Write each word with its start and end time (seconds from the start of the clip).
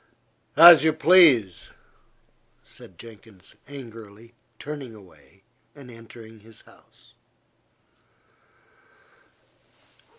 "As 0.57 0.83
you 0.83 0.93
please," 0.93 1.69
said 2.63 2.97
Jenkins 2.97 3.55
angrily, 3.67 4.33
turning 4.57 4.95
away, 4.95 5.43
and 5.75 5.91
entering 5.91 6.39
his 6.39 6.61
house. 6.61 7.13